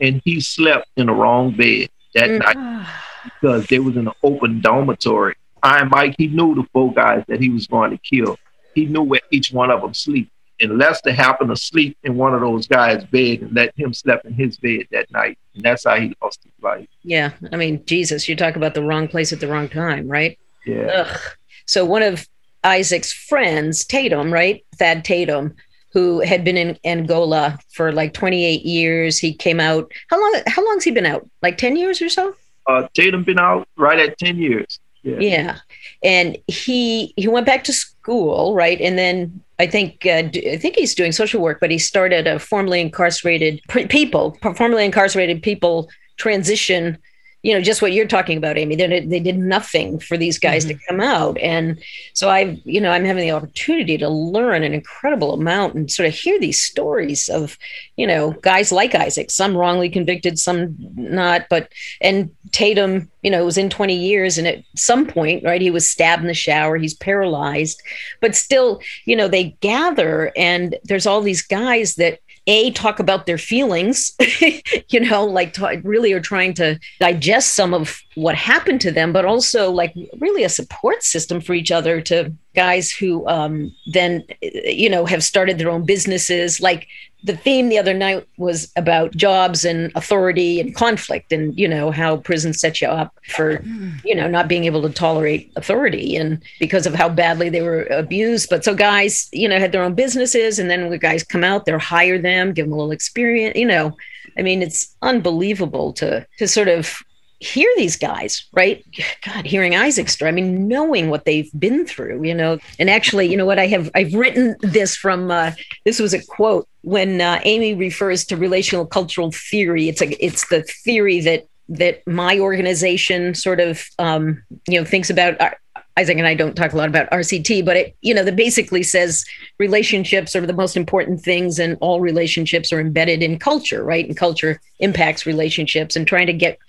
[0.00, 2.38] And he slept in the wrong bed that Mm.
[2.44, 2.86] night
[3.24, 5.34] because they was in an open dormitory.
[5.62, 8.36] Iron Mike, he knew the four guys that he was going to kill.
[8.74, 10.28] He knew where each one of them sleep.
[10.60, 14.20] And Lester happened to sleep in one of those guys' bed and let him sleep
[14.24, 15.38] in his bed that night.
[15.54, 16.86] And that's how he lost his life.
[17.04, 17.30] Yeah.
[17.52, 20.36] I mean, Jesus, you talk about the wrong place at the wrong time, right?
[20.68, 21.04] Yeah.
[21.06, 21.20] Ugh.
[21.66, 22.26] So one of
[22.64, 24.64] Isaac's friends, Tatum, right?
[24.76, 25.54] Thad Tatum,
[25.92, 29.18] who had been in Angola for like 28 years.
[29.18, 29.90] He came out.
[30.10, 31.28] How long how long's he been out?
[31.42, 32.34] Like 10 years or so?
[32.66, 34.78] Uh, Tatum been out right at 10 years.
[35.02, 35.18] Yeah.
[35.20, 35.58] Yeah.
[36.02, 38.80] And he he went back to school, right?
[38.80, 42.26] And then I think uh, d- I think he's doing social work, but he started
[42.26, 46.98] a formerly incarcerated pre- people, formerly incarcerated people transition.
[47.42, 48.74] You know, just what you're talking about, Amy.
[48.74, 50.84] They did, they did nothing for these guys to mm-hmm.
[50.88, 51.80] come out, and
[52.12, 56.08] so I've you know I'm having the opportunity to learn an incredible amount and sort
[56.08, 57.56] of hear these stories of
[57.96, 63.44] you know guys like Isaac, some wrongly convicted, some not, but and Tatum, you know,
[63.44, 66.76] was in 20 years, and at some point, right, he was stabbed in the shower.
[66.76, 67.82] He's paralyzed,
[68.20, 73.26] but still, you know, they gather, and there's all these guys that a talk about
[73.26, 74.16] their feelings,
[74.88, 79.12] you know, like t- really are trying to digest some of what happened to them,
[79.12, 84.24] but also like really a support system for each other to guys who um, then,
[84.42, 86.60] you know, have started their own businesses.
[86.60, 86.88] Like
[87.22, 91.92] the theme the other night was about jobs and authority and conflict and, you know,
[91.92, 93.62] how prison sets you up for,
[94.04, 97.84] you know, not being able to tolerate authority and because of how badly they were
[97.84, 98.50] abused.
[98.50, 101.66] But so guys, you know, had their own businesses and then when guys come out,
[101.66, 103.96] they're hire them, give them a little experience, you know.
[104.36, 107.02] I mean, it's unbelievable to to sort of
[107.40, 108.84] hear these guys, right?
[109.24, 110.30] God, hearing Isaac's story.
[110.30, 112.58] I mean, knowing what they've been through, you know.
[112.78, 113.58] And actually, you know what?
[113.58, 115.30] I have I've written this from.
[115.30, 115.52] Uh,
[115.84, 119.88] this was a quote when uh, Amy refers to relational cultural theory.
[119.88, 125.10] It's a it's the theory that that my organization sort of um, you know thinks
[125.10, 125.40] about.
[125.40, 125.50] Uh,
[125.96, 128.84] Isaac and I don't talk a lot about RCT, but it, you know, that basically
[128.84, 129.24] says
[129.58, 134.06] relationships are the most important things and all relationships are embedded in culture, right?
[134.06, 136.60] And culture impacts relationships and trying to get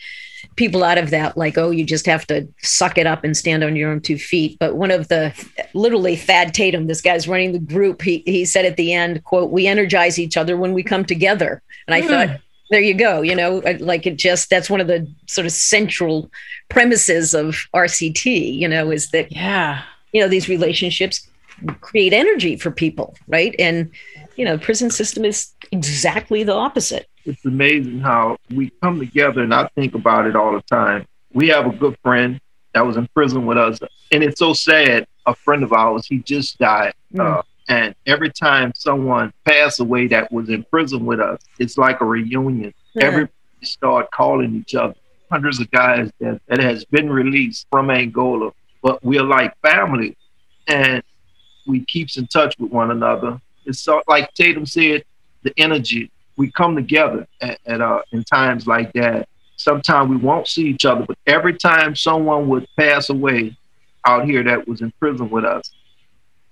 [0.60, 3.64] people out of that like oh you just have to suck it up and stand
[3.64, 4.58] on your own two feet.
[4.60, 5.34] But one of the
[5.74, 9.52] literally thad tatum this guy's running the group he, he said at the end quote
[9.52, 11.64] we energize each other when we come together.
[11.88, 12.08] And i mm.
[12.08, 15.52] thought there you go you know like it just that's one of the sort of
[15.52, 16.30] central
[16.68, 19.82] premises of rct you know is that yeah.
[20.14, 21.28] you know these relationships
[21.82, 23.56] create energy for people right?
[23.58, 23.90] And
[24.36, 29.54] you know prison system is exactly the opposite it's amazing how we come together and
[29.54, 32.40] i think about it all the time we have a good friend
[32.74, 33.80] that was in prison with us
[34.12, 37.20] and it's so sad a friend of ours he just died mm.
[37.20, 42.02] uh, and every time someone passed away that was in prison with us, it's like
[42.02, 42.74] a reunion.
[42.96, 43.06] Yeah.
[43.06, 44.96] Everybody start calling each other.
[45.32, 50.18] Hundreds of guys that, that has been released from Angola, but we're like family,
[50.68, 51.04] and
[51.68, 53.40] we keeps in touch with one another.
[53.66, 55.04] It's so, like Tatum said,
[55.44, 56.10] the energy.
[56.40, 59.28] We come together at, at uh, in times like that.
[59.58, 63.58] Sometimes we won't see each other, but every time someone would pass away
[64.08, 65.70] out here that was in prison with us,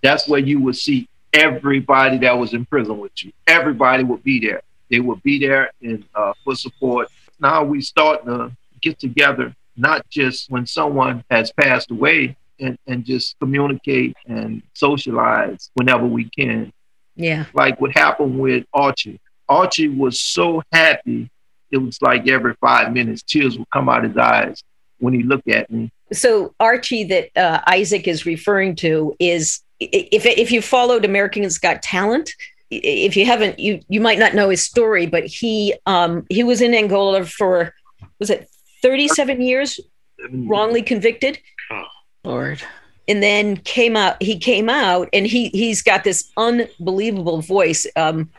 [0.04, 3.32] that's where you would see everybody that was in prison with you.
[3.48, 4.62] Everybody would be there.
[4.92, 7.08] They would be there in uh, for support.
[7.40, 13.06] Now we start to get together, not just when someone has passed away, and, and
[13.06, 16.74] just communicate and socialize whenever we can.
[17.16, 17.46] Yeah.
[17.54, 19.20] Like what happened with Archie.
[19.50, 21.30] Archie was so happy.
[21.72, 24.64] It was like every five minutes, tears would come out his eyes
[25.00, 25.92] when he looked at me.
[26.14, 31.82] So Archie that uh, Isaac is referring to is if if you followed Americans Got
[31.82, 32.32] Talent,
[32.72, 36.62] if you haven't, you you might not know his story, but he um, he was
[36.62, 37.74] in Angola for
[38.20, 38.50] was it
[38.82, 39.80] 37 years,
[40.32, 41.40] wrongly convicted.
[41.70, 41.84] Oh.
[42.24, 42.62] Lord.
[43.08, 44.22] And then came out.
[44.22, 47.88] He came out, and he he's got this unbelievable voice.
[47.96, 48.30] Um,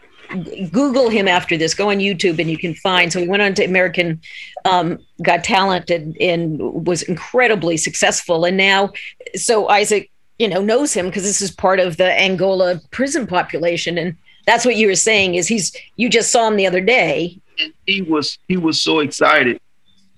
[0.70, 1.74] Google him after this.
[1.74, 3.12] Go on YouTube, and you can find.
[3.12, 4.20] So he went on to American
[4.64, 8.44] um, Got Talent and, and was incredibly successful.
[8.44, 8.92] And now,
[9.34, 13.98] so Isaac you know knows him because this is part of the Angola prison population
[13.98, 17.38] and that's what you were saying is he's you just saw him the other day
[17.58, 19.60] and he was he was so excited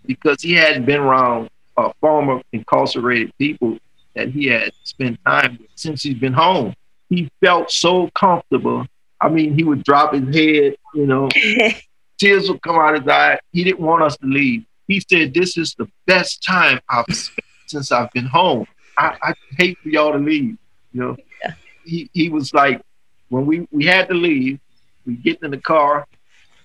[0.07, 3.79] because he hadn't been around uh, former incarcerated people
[4.15, 6.75] that he had spent time with since he's been home
[7.09, 8.87] he felt so comfortable
[9.21, 11.29] i mean he would drop his head you know
[12.19, 15.33] tears would come out of his eye he didn't want us to leave he said
[15.33, 18.67] this is the best time i've spent since i've been home
[19.01, 20.57] I, I hate for y'all to leave.
[20.93, 21.55] You know, yeah.
[21.85, 22.83] he he was like,
[23.29, 24.61] when we we had to leave,
[25.07, 26.07] we get in the car,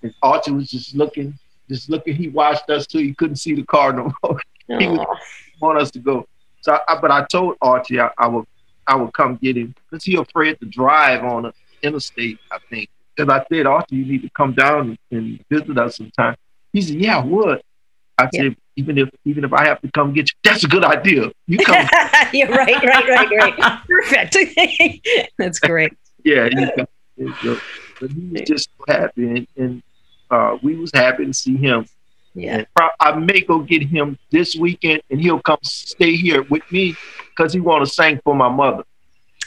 [0.02, 1.38] and Archie was just looking,
[1.70, 2.16] just looking.
[2.16, 4.40] He watched us till he couldn't see the car no more.
[4.80, 5.06] he would
[5.62, 6.28] want us to go.
[6.62, 8.46] So, I, but I told Archie I, I would
[8.88, 11.54] I would come get him because he afraid to drive on the
[11.86, 12.40] interstate.
[12.52, 12.90] I think.
[13.18, 16.36] And I said, Archie, you need to come down and visit us sometime.
[16.74, 17.62] He said, Yeah, I would.
[18.18, 18.42] I yeah.
[18.44, 21.32] said, even if even if I have to come get you, that's a good idea.
[21.48, 21.76] You come.
[22.34, 23.80] yeah, right, right, right, right.
[23.88, 24.38] Perfect.
[25.38, 25.94] that's great.
[26.24, 26.50] yeah,
[28.00, 29.84] but he was just happy, and, and
[30.30, 31.86] uh, we was happy to see him.
[32.34, 36.70] Yeah, pro- I may go get him this weekend, and he'll come stay here with
[36.72, 36.96] me
[37.30, 38.84] because he want to sing for my mother.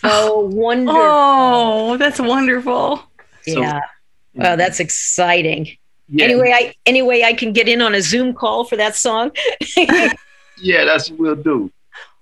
[0.04, 1.00] Oh, wonderful!
[1.00, 3.02] Oh, that's wonderful.
[3.46, 3.80] Yeah.
[3.80, 3.86] So,
[4.34, 5.76] well, that's exciting.
[6.08, 6.24] Yeah.
[6.24, 9.32] Anyway, I anyway I can get in on a Zoom call for that song.
[9.76, 11.70] yeah, that's what we'll do.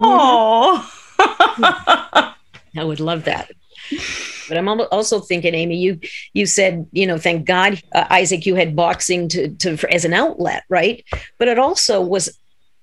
[0.00, 2.34] Oh, I
[2.76, 3.50] would love that.
[4.48, 6.00] But I'm also thinking, Amy, you
[6.32, 10.04] you said you know, thank God, uh, Isaac, you had boxing to to for, as
[10.04, 11.04] an outlet, right?
[11.38, 12.36] But it also was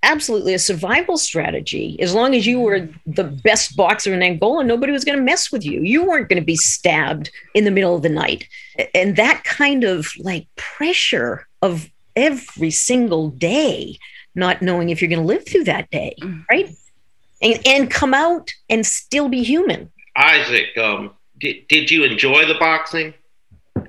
[0.03, 1.97] absolutely a survival strategy.
[1.99, 5.51] As long as you were the best boxer in Angola, nobody was going to mess
[5.51, 5.81] with you.
[5.81, 8.47] You weren't going to be stabbed in the middle of the night.
[8.93, 13.97] And that kind of like pressure of every single day,
[14.35, 16.45] not knowing if you're going to live through that day, Mm.
[16.51, 16.69] right?
[17.41, 19.91] And, and come out and still be human.
[20.15, 23.13] Isaac, um, did, did you enjoy the boxing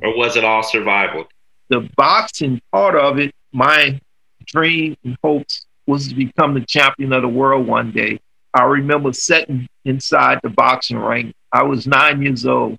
[0.03, 1.27] or was it all survival?
[1.68, 4.00] The boxing part of it, my
[4.46, 8.18] dream and hopes was to become the champion of the world one day.
[8.53, 11.35] I remember sitting inside the boxing ring.
[11.53, 12.79] I was nine years old,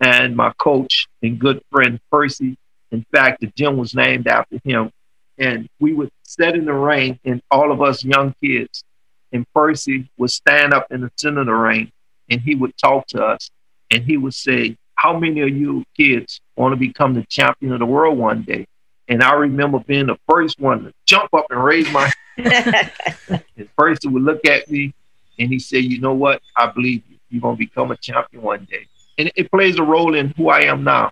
[0.00, 2.56] and my coach and good friend Percy,
[2.90, 4.90] in fact, the gym was named after him.
[5.38, 8.84] And we would sit in the ring, and all of us young kids,
[9.32, 11.90] and Percy would stand up in the center of the ring,
[12.28, 13.50] and he would talk to us,
[13.90, 17.78] and he would say, "How many of you kids want to become the champion of
[17.78, 18.66] the world one day?"
[19.10, 22.92] And I remember being the first one to jump up and raise my hand.
[23.28, 24.94] and Percy would look at me
[25.38, 26.40] and he said, You know what?
[26.56, 27.16] I believe you.
[27.28, 28.86] You're going to become a champion one day.
[29.18, 31.10] And it plays a role in who I am now.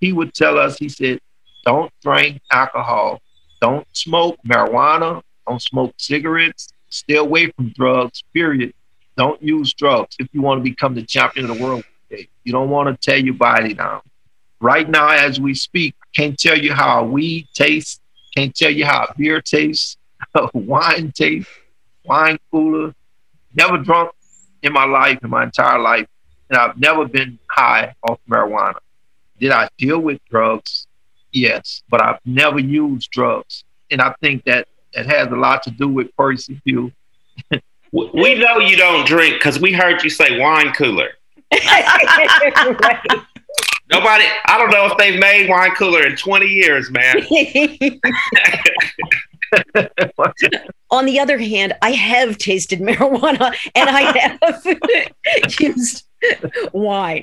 [0.00, 1.20] He would tell us, He said,
[1.64, 3.22] Don't drink alcohol.
[3.62, 5.22] Don't smoke marijuana.
[5.46, 6.68] Don't smoke cigarettes.
[6.90, 8.74] Stay away from drugs, period.
[9.16, 11.82] Don't use drugs if you want to become the champion of the world.
[12.10, 14.02] You don't want to tear your body down.
[14.60, 18.00] Right now, as we speak, can't tell you how a weed tastes,
[18.36, 19.96] can't tell you how beer tastes,
[20.52, 21.50] wine tastes,
[22.04, 22.94] wine cooler.
[23.54, 24.10] Never drunk
[24.62, 26.06] in my life, in my entire life,
[26.50, 28.78] and I've never been high off marijuana.
[29.38, 30.86] Did I deal with drugs?
[31.32, 35.70] Yes, but I've never used drugs, and I think that that has a lot to
[35.70, 36.90] do with Percy Hugh.
[37.92, 41.10] W- We know you don't drink because we heard you say wine cooler.
[41.52, 43.27] Right.
[43.90, 47.26] Nobody, I don't know if they've made wine cooler in 20 years, man.
[50.90, 56.04] On the other hand, I have tasted marijuana and I have used
[56.72, 57.22] wine.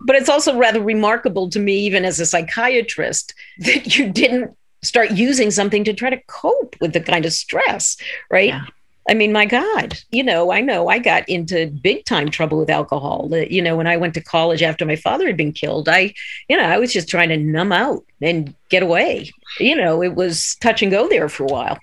[0.00, 5.12] but it's also rather remarkable to me, even as a psychiatrist, that you didn't start
[5.12, 7.96] using something to try to cope with the kind of stress,
[8.30, 8.48] right?
[8.48, 8.64] Yeah.
[9.08, 12.70] I mean, my God, you know, I know I got into big time trouble with
[12.70, 13.28] alcohol.
[13.32, 16.14] Uh, You know, when I went to college after my father had been killed, I,
[16.48, 19.30] you know, I was just trying to numb out and get away.
[19.58, 21.78] You know, it was touch and go there for a while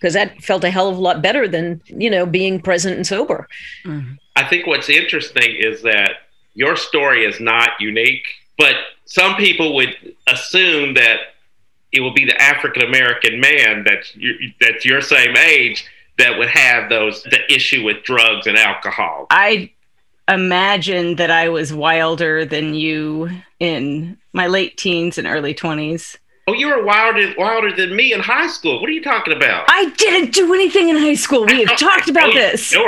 [0.00, 3.06] because that felt a hell of a lot better than, you know, being present and
[3.06, 3.48] sober.
[3.84, 4.18] Mhm.
[4.36, 6.22] I think what's interesting is that
[6.54, 8.26] your story is not unique,
[8.58, 11.20] but some people would assume that
[11.92, 15.84] it will be the African American man that's your, that's your same age
[16.18, 19.26] that would have those the issue with drugs and alcohol.
[19.30, 19.72] I
[20.28, 26.16] imagine that I was wilder than you in my late teens and early 20s.
[26.46, 28.78] Oh, you were wilder wilder than me in high school.
[28.80, 29.64] What are you talking about?
[29.68, 31.46] I didn't do anything in high school.
[31.46, 32.74] We have talked about Oh, this.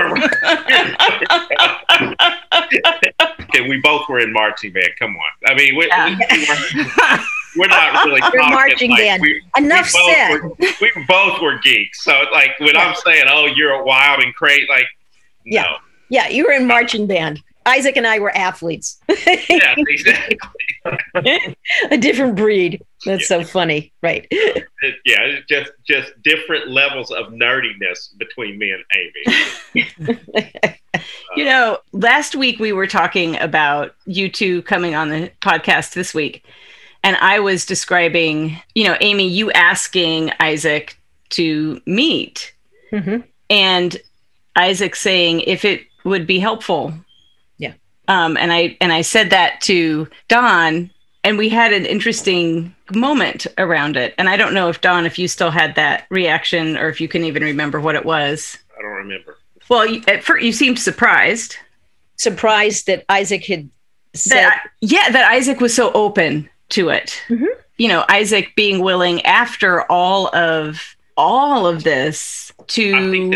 [3.49, 4.91] okay, we both were in marching band.
[4.99, 5.23] Come on.
[5.51, 6.07] I mean, we, Yeah.
[6.07, 7.19] we, we're
[7.69, 9.23] not really You're talking marching like band.
[9.23, 10.39] we- Enough we said.
[10.43, 12.05] Were, we both were geeks.
[12.05, 14.87] So, like, when I'm saying, "Oh, you're a wild and crazy," like,
[15.45, 15.77] no, Yeah.
[16.09, 17.43] Yeah, you were in marching band.
[17.65, 20.39] Isaac and I were athletes, yeah, exactly.
[21.91, 22.81] a different breed.
[23.05, 24.25] That's so funny, right?
[24.31, 24.67] It-
[25.05, 28.85] yeah, just just different levels of nerdiness between me and
[29.75, 29.89] Amy.
[31.37, 36.15] You know, last week we were talking about you two coming on the podcast this
[36.15, 36.43] week.
[37.07, 40.99] And I was describing, you know, Amy, you asking Isaac
[41.31, 42.53] to meet
[42.93, 43.23] Mhm.
[43.49, 43.97] and
[44.57, 46.93] Isaac saying if it would be helpful.
[47.59, 47.75] Yeah.
[48.09, 50.91] Um, and I and I said that to Don,
[51.23, 54.13] and we had an interesting moment around it.
[54.19, 57.07] And I don't know if Don, if you still had that reaction, or if you
[57.07, 58.59] can even remember what it was.
[58.77, 59.39] I don't remember.
[59.69, 61.57] Well, you, at first you seemed surprised
[62.17, 63.69] Surprised that Isaac had
[64.13, 67.23] said, that yeah, that Isaac was so open to it.
[67.29, 67.47] Mhm.
[67.79, 73.33] You know, Isaac being willing after all of all of this to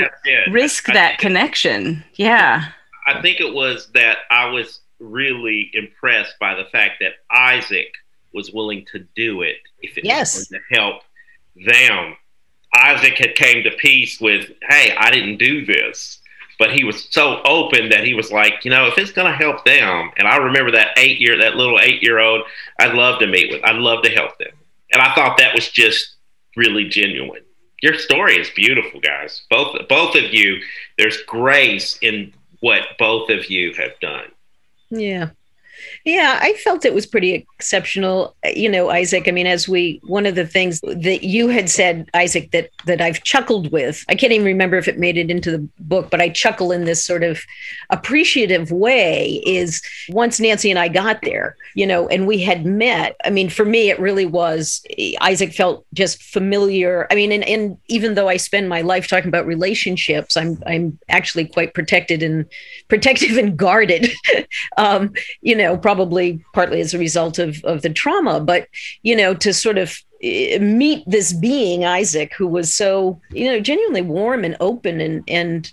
[0.50, 2.04] risk I that think- connection.
[2.14, 2.64] Yeah.
[3.06, 7.90] I think it was that I was really impressed by the fact that Isaac
[8.34, 10.36] was willing to do it if it Yes.
[10.36, 11.02] was to help
[11.56, 12.16] them.
[12.74, 16.19] Isaac had came to peace with, "Hey, I didn't do this,"
[16.60, 19.36] but he was so open that he was like, "You know, if it's going to
[19.36, 22.42] help them," and I remember that eight year, that little eight year old,
[22.78, 24.52] I'd love to meet with, I'd love to help them,
[24.92, 26.16] and I thought that was just
[26.56, 27.42] really genuine.
[27.82, 29.42] Your story is beautiful, guys.
[29.48, 30.60] Both both of you.
[30.98, 34.30] There's grace in what both of you have done.
[34.90, 35.30] Yeah.
[36.04, 38.34] Yeah, I felt it was pretty exceptional.
[38.44, 42.08] You know, Isaac, I mean, as we one of the things that you had said,
[42.14, 44.04] Isaac, that that I've chuckled with.
[44.08, 46.84] I can't even remember if it made it into the book, but I chuckle in
[46.84, 47.40] this sort of
[47.90, 53.16] appreciative way is once Nancy and I got there, you know, and we had met.
[53.24, 54.84] I mean, for me, it really was
[55.20, 57.06] Isaac felt just familiar.
[57.10, 60.98] I mean, and, and even though I spend my life talking about relationships, I'm I'm
[61.08, 62.46] actually quite protected and
[62.88, 64.10] protective and guarded.
[64.76, 68.68] um, you know, probably partly as a result of of the trauma, but
[69.02, 73.60] you know, to sort of eh, meet this being Isaac who was so you know
[73.60, 75.70] genuinely warm and open and and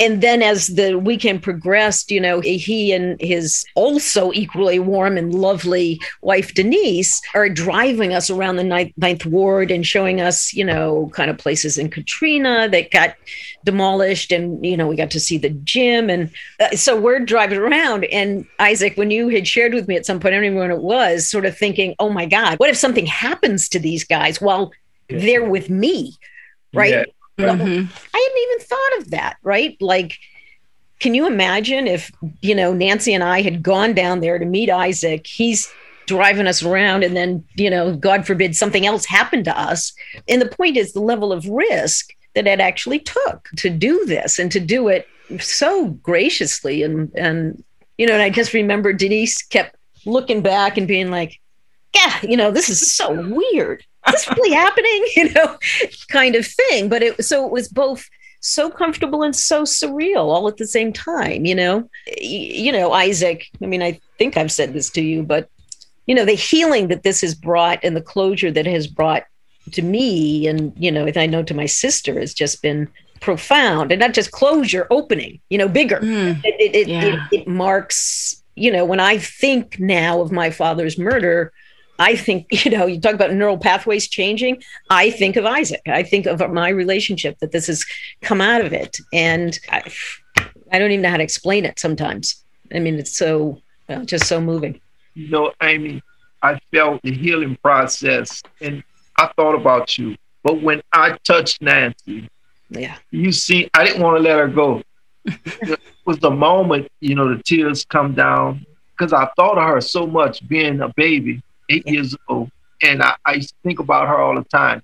[0.00, 5.34] and then as the weekend progressed, you know, he and his also equally warm and
[5.34, 10.64] lovely wife, Denise, are driving us around the ninth, ninth ward and showing us, you
[10.64, 13.16] know, kind of places in Katrina that got
[13.64, 14.30] demolished.
[14.30, 16.08] And, you know, we got to see the gym.
[16.08, 16.30] And
[16.60, 18.04] uh, so we're driving around.
[18.04, 20.62] And Isaac, when you had shared with me at some point, I don't even know
[20.62, 24.04] when it was, sort of thinking, oh my God, what if something happens to these
[24.04, 24.70] guys while
[25.08, 25.18] Yeah.
[25.18, 26.14] they're with me?
[26.72, 26.90] Right.
[26.92, 27.04] Yeah.
[27.38, 27.88] Mhm.
[28.14, 29.76] I hadn't even thought of that, right?
[29.80, 30.18] Like,
[31.00, 32.10] can you imagine if,
[32.40, 35.26] you know, Nancy and I had gone down there to meet Isaac?
[35.26, 35.70] He's
[36.06, 39.92] driving us around, and then, you know, God forbid something else happened to us.
[40.26, 44.38] And the point is the level of risk that it actually took to do this
[44.38, 45.06] and to do it
[45.38, 46.82] so graciously.
[46.82, 47.62] And, and,
[47.98, 49.76] you know, and I just remember Denise kept
[50.06, 51.38] looking back and being like,
[51.94, 53.84] yeah, you know, this is so weird.
[54.08, 55.04] Is this really happening?
[55.16, 55.58] You know,
[56.08, 56.88] kind of thing.
[56.88, 58.08] But it so it was both
[58.40, 61.88] so comfortable and so surreal all at the same time, you know.
[62.20, 65.48] You know, Isaac, I mean, I think I've said this to you, but
[66.06, 69.24] you know, the healing that this has brought and the closure that it has brought
[69.72, 72.88] to me and, you know, I know to my sister has just been
[73.20, 76.40] profound and not just closure, opening, you know, bigger Mm.
[76.44, 77.26] it, it, it, Yeah.
[77.32, 81.52] it, it marks you know when i think now of my father's murder
[81.98, 84.62] i think you know you talk about neural pathways changing.
[84.90, 85.82] I think of isaac.
[85.86, 87.84] I think of my relationship that this has
[88.22, 88.98] come out of it.
[89.12, 89.82] And i,
[90.72, 92.42] I don't even know how to explain it sometimes.
[92.74, 94.80] I mean it's so well, just so moving.
[95.14, 96.02] You know, Amy,
[96.42, 98.82] I felt the healing process and
[99.16, 100.16] I thought about you.
[100.42, 102.28] But when I touched Nancy,
[102.70, 102.96] yeah.
[103.10, 104.82] you see, I didn't want to let her go.
[105.24, 108.64] it was the moment, you know, the tears come down
[108.96, 111.92] because I thought of her so much being a baby, eight Yeah.
[111.94, 112.50] years old.
[112.82, 114.82] And I, I used to think about her all the time.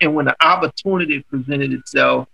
[0.00, 2.28] And when the opportunity presented itself,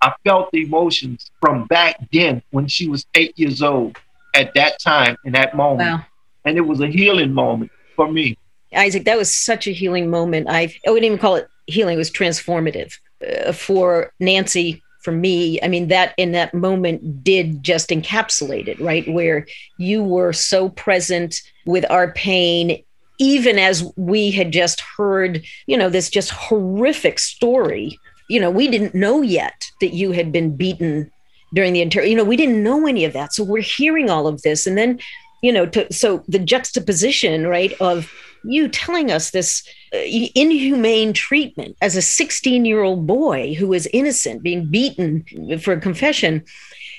[0.00, 3.96] I felt the emotions from back then when she was eight years old
[4.34, 5.90] at that time, in that moment.
[5.90, 6.04] wow
[6.44, 8.36] And it was a healing moment for me.
[8.74, 10.48] Isaac, that was such a healing moment.
[10.50, 12.92] I, I wouldn't even call it healing; it was transformative
[13.26, 15.60] uh, for Nancy, for me.
[15.62, 19.08] I mean, that in that moment did just encapsulate it, right?
[19.08, 19.46] Where
[19.78, 22.82] you were so present with our pain,
[23.18, 27.98] even as we had just heard, you know, this just horrific story.
[28.28, 31.10] You know, we didn't know yet that you had been beaten
[31.54, 32.04] during the entire.
[32.04, 34.76] You know, we didn't know any of that, so we're hearing all of this, and
[34.76, 34.98] then
[35.42, 38.10] you know to so the juxtaposition right of
[38.44, 39.98] you telling us this uh,
[40.34, 45.24] inhumane treatment as a 16 year old boy who is innocent being beaten
[45.60, 46.44] for a confession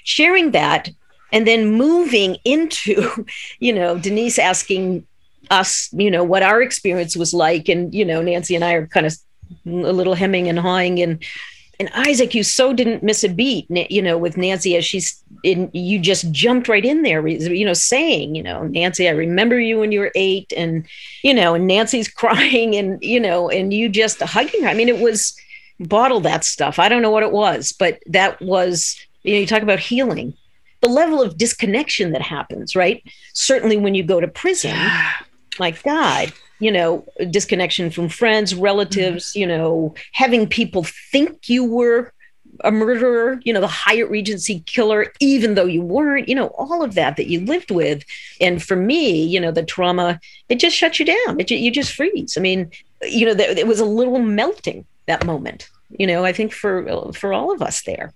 [0.03, 0.89] sharing that
[1.31, 3.25] and then moving into
[3.59, 5.05] you know denise asking
[5.49, 8.87] us you know what our experience was like and you know nancy and i are
[8.87, 9.15] kind of
[9.65, 11.23] a little hemming and hawing and
[11.79, 15.69] and Isaac, you so didn't miss a beat, you know, with Nancy as she's in,
[15.73, 19.79] you just jumped right in there, you know, saying, you know, Nancy, I remember you
[19.79, 20.87] when you were eight and,
[21.21, 24.69] you know, and Nancy's crying and, you know, and you just hugging her.
[24.69, 25.37] I mean, it was
[25.79, 26.79] bottle that stuff.
[26.79, 30.33] I don't know what it was, but that was, you know, you talk about healing,
[30.81, 33.03] the level of disconnection that happens, right?
[33.33, 34.75] Certainly when you go to prison,
[35.59, 39.39] my God, you know, disconnection from friends, relatives, mm-hmm.
[39.39, 42.11] you know, having people think you were
[42.63, 46.83] a murderer, you know, the Hyatt Regency killer, even though you weren't, you know, all
[46.83, 48.03] of that that you lived with.
[48.41, 51.39] And for me, you know, the trauma, it just shuts you down.
[51.39, 52.35] It, you just freeze.
[52.37, 52.71] I mean,
[53.03, 57.13] you know, there, it was a little melting that moment, you know, I think for,
[57.13, 58.13] for all of us there.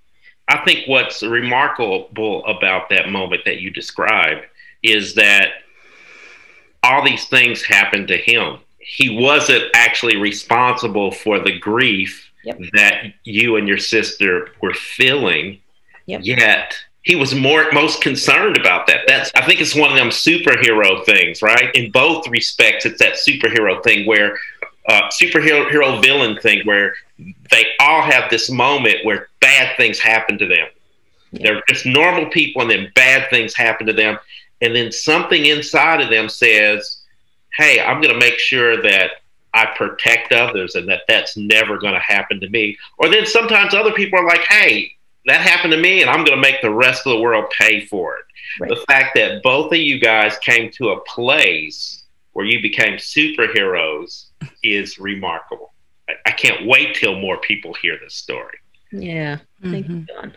[0.47, 4.45] I think what's remarkable about that moment that you described
[4.83, 5.49] is that
[6.83, 8.57] all these things happened to him.
[8.79, 12.59] He wasn't actually responsible for the grief Yep.
[12.73, 15.59] that you and your sister were feeling.
[16.07, 16.21] Yep.
[16.23, 19.01] Yet he was more most concerned about that.
[19.07, 21.73] That's I think it's one of them superhero things, right?
[21.75, 24.39] In both respects, it's that superhero thing where
[24.87, 26.95] uh, superhero hero villain thing where
[27.51, 30.67] they all have this moment where bad things happen to them.
[31.33, 34.17] They're just normal people, and then bad things happen to them.
[34.61, 37.01] And then something inside of them says,
[37.57, 39.11] "Hey, I'm going to make sure that
[39.53, 43.73] I protect others, and that that's never going to happen to me." Or then sometimes
[43.73, 44.95] other people are like, "Hey,
[45.25, 47.85] that happened to me, and I'm going to make the rest of the world pay
[47.85, 48.25] for it."
[48.59, 48.69] Right.
[48.69, 52.03] The fact that both of you guys came to a place
[52.33, 54.25] where you became superheroes
[54.63, 55.73] is remarkable.
[56.09, 58.57] I, I can't wait till more people hear this story.
[58.91, 59.37] Yeah.
[59.61, 60.07] Thank you, Mhm.
[60.07, 60.33] John.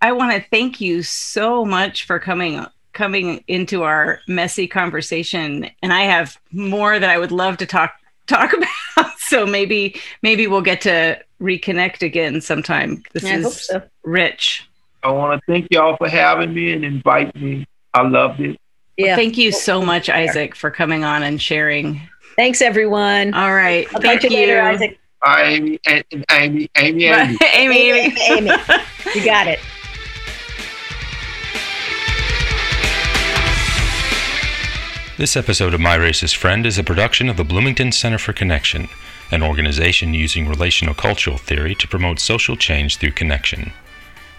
[0.00, 2.64] I want to thank you so much for coming
[2.98, 7.92] coming into our messy conversation and I have more that I would love to talk
[8.26, 8.52] talk
[8.96, 13.82] about so maybe maybe we'll get to reconnect again sometime this I is hope so.
[14.02, 14.68] rich
[15.04, 17.68] I want to thank y'all for having me and invite me.
[17.94, 18.58] I loved it.
[18.96, 19.14] Yeah.
[19.14, 22.00] thank you so much isaac for coming on and sharing
[22.34, 23.32] Thanks, everyone.
[23.32, 24.98] all right I'll thank talk to you later, Isaac.
[25.24, 27.38] Bye, Amy, and, and Amy, Amy, Amy.
[27.54, 28.16] Amy, amy.
[28.28, 28.50] Amy.
[29.14, 29.60] You got it.
[35.18, 38.88] This episode of My Racist Friend is a production of the Bloomington Center for Connection,
[39.32, 43.72] an organization using relational cultural theory to promote social change through connection.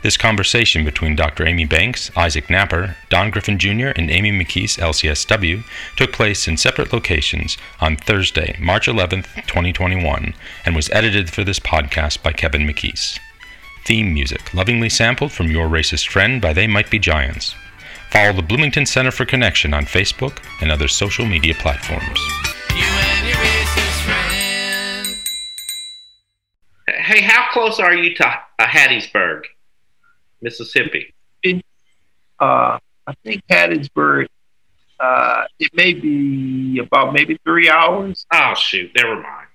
[0.03, 1.45] This conversation between Dr.
[1.45, 5.65] Amy Banks, Isaac Knapper, Don Griffin Jr., and Amy McKees, LCSW,
[5.97, 10.33] took place in separate locations on Thursday, March 11th, 2021,
[10.65, 13.19] and was edited for this podcast by Kevin McKees.
[13.83, 17.53] Theme music, lovingly sampled from Your Racist Friend by They Might Be Giants.
[18.11, 22.19] Follow the Bloomington Center for Connection on Facebook and other social media platforms.
[22.75, 23.37] You and your
[24.03, 25.17] friend.
[26.87, 29.43] Hey, how close are you to uh, Hattiesburg,
[30.41, 31.13] Mississippi?
[32.39, 34.27] Uh, I think Hattiesburg.
[34.99, 38.25] Uh, it may be about maybe three hours.
[38.33, 39.48] Oh shoot, never mind.